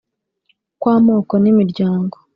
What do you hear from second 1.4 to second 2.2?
n imiryango